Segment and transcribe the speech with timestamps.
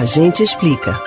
[0.00, 0.98] A gente explica.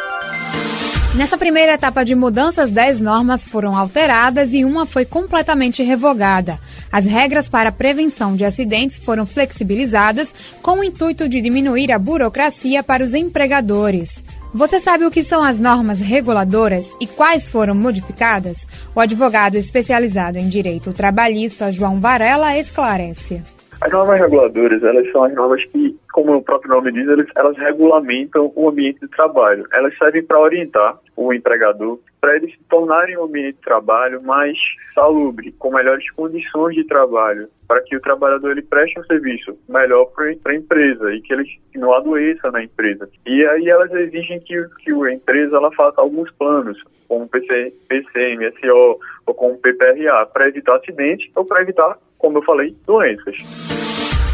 [1.16, 6.60] Nessa primeira etapa de mudanças, 10 normas foram alteradas e uma foi completamente revogada.
[6.92, 11.98] As regras para a prevenção de acidentes foram flexibilizadas com o intuito de diminuir a
[11.98, 14.24] burocracia para os empregadores.
[14.54, 18.68] Você sabe o que são as normas reguladoras e quais foram modificadas?
[18.96, 23.42] O advogado especializado em direito trabalhista João Varela esclarece.
[23.82, 27.58] As normas reguladoras, elas são as normas que, como o próprio nome diz, elas, elas
[27.58, 29.66] regulamentam o ambiente de trabalho.
[29.74, 34.58] Elas servem para orientar o empregador para eles tornarem um ambiente de trabalho mais
[34.96, 40.06] salubre, com melhores condições de trabalho, para que o trabalhador ele preste um serviço melhor
[40.06, 41.44] para a empresa e que ele
[41.76, 43.10] não adoeça na empresa.
[43.26, 48.54] E aí elas exigem que, que a empresa ela faça alguns planos, como PC, PCM,
[48.62, 53.83] SO ou como PPRA, para evitar acidentes ou para evitar como eu falei, doenças.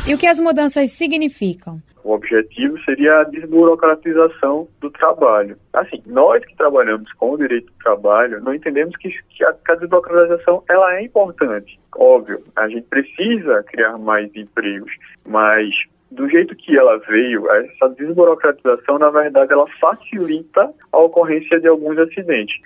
[0.10, 1.80] E o que as mudanças significam?
[2.04, 5.56] O objetivo seria a desburocratização do trabalho.
[5.72, 9.72] Assim, nós que trabalhamos com o direito do trabalho, não entendemos que, que, a, que
[9.72, 11.80] a desburocratização ela é importante.
[11.96, 14.92] Óbvio, a gente precisa criar mais empregos,
[15.28, 15.70] mas
[16.10, 22.00] do jeito que ela veio, essa desburocratização, na verdade, ela facilita a ocorrência de alguns
[22.00, 22.60] acidentes.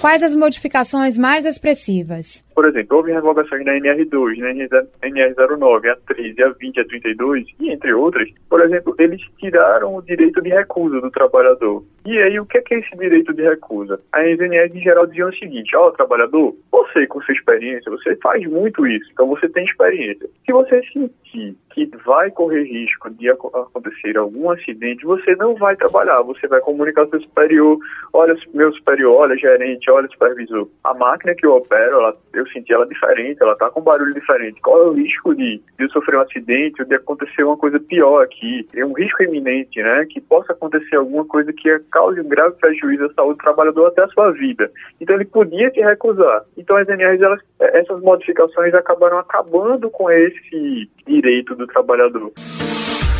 [0.00, 2.42] Quais as modificações mais expressivas?
[2.54, 7.70] Por exemplo, houve revogações na NR2, na NR09, a 13, a 20, a 32 e
[7.70, 8.28] entre outras.
[8.48, 11.84] Por exemplo, eles tiraram o direito de recusa do trabalhador.
[12.04, 14.00] E aí, o que é, que é esse direito de recusa?
[14.12, 18.16] As NRs em geral diziam o seguinte, ó, oh, trabalhador, você com sua experiência, você
[18.16, 20.28] faz muito isso, então você tem experiência.
[20.44, 26.22] Se você sentir que vai correr risco de acontecer algum acidente, você não vai trabalhar,
[26.22, 27.78] você vai comunicar ao seu superior,
[28.12, 30.68] olha meu superior, olha gerente, olha supervisor.
[30.84, 32.16] A máquina que eu opero, ela,
[32.48, 34.60] senti ela diferente, ela está com barulho diferente.
[34.60, 37.78] Qual é o risco de, de eu sofrer um acidente ou de acontecer uma coisa
[37.80, 38.66] pior aqui?
[38.74, 40.06] É um risco iminente, né?
[40.08, 44.02] Que possa acontecer alguma coisa que cause um grave prejuízo à saúde do trabalhador até
[44.02, 44.70] a sua vida.
[45.00, 46.44] Então ele podia te recusar.
[46.56, 52.32] Então as NRs, elas, essas modificações acabaram acabando com esse direito do trabalhador.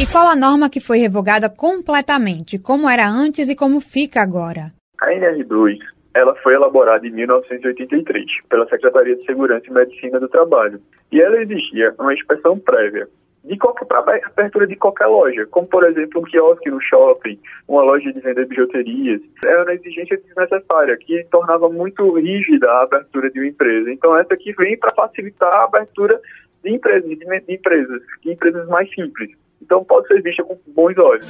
[0.00, 2.58] E qual a norma que foi revogada completamente?
[2.58, 4.72] Como era antes e como fica agora?
[5.00, 5.78] A NR2
[6.14, 10.80] ela foi elaborada em 1983 pela Secretaria de Segurança e Medicina do Trabalho
[11.10, 13.08] e ela exigia uma inspeção prévia
[13.44, 13.86] de qualquer
[14.24, 18.46] abertura de qualquer loja, como por exemplo um quiosque no shopping, uma loja de vender
[18.46, 19.20] bijuterias.
[19.44, 23.90] Era uma exigência desnecessária que tornava muito rígida a abertura de uma empresa.
[23.90, 26.20] Então essa aqui vem para facilitar a abertura
[26.62, 29.30] de empresas, de empresas, de empresas mais simples.
[29.60, 31.26] Então pode ser vista com bons olhos.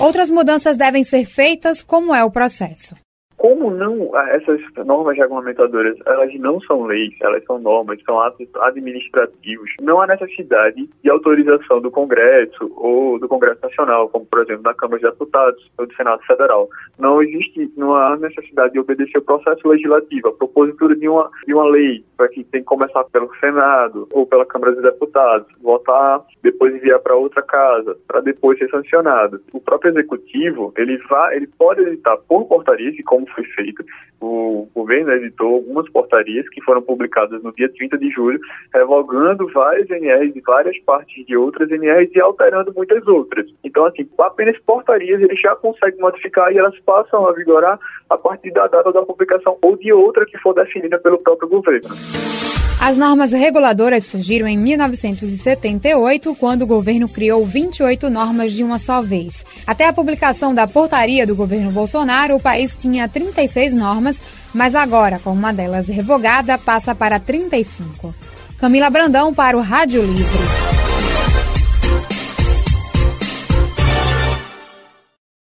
[0.00, 1.80] Outras mudanças devem ser feitas.
[1.82, 3.03] Como é o processo?
[3.44, 9.70] Como não essas normas regulamentadoras elas não são leis, elas são normas, são atos administrativos,
[9.82, 14.72] não há necessidade de autorização do Congresso ou do Congresso Nacional, como por exemplo na
[14.72, 16.70] Câmara de Deputados ou do Senado Federal.
[16.98, 21.52] Não existe, não há necessidade de obedecer o processo legislativo, a propositura de uma de
[21.52, 26.22] uma lei para que tem que começar pelo Senado ou pela Câmara dos Deputados, votar,
[26.42, 29.42] depois enviar para outra casa, para depois ser sancionado.
[29.52, 33.84] O próprio executivo ele vai, ele pode editar por portarias, como foi feito.
[34.20, 38.40] O governo editou algumas portarias que foram publicadas no dia 30 de julho,
[38.72, 43.46] revogando várias NRs e várias partes de outras NRs e alterando muitas outras.
[43.62, 47.78] Então, assim, apenas portarias ele já consegue modificar e elas passam a vigorar
[48.08, 52.33] a partir da data da publicação ou de outra que for definida pelo próprio governo.
[52.80, 59.00] As normas reguladoras surgiram em 1978, quando o governo criou 28 normas de uma só
[59.00, 59.44] vez.
[59.66, 64.20] Até a publicação da portaria do governo Bolsonaro, o país tinha 36 normas,
[64.52, 68.14] mas agora, com uma delas revogada, passa para 35.
[68.58, 70.73] Camila Brandão para o Rádio Livre.